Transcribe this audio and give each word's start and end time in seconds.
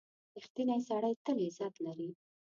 •رښتینی 0.35 0.77
سړی 0.89 1.13
تل 1.25 1.37
عزت 1.45 1.73
لري. 1.85 2.09